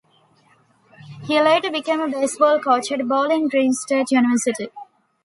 [1.27, 4.69] He later became a baseball coach at Bowling Green State University.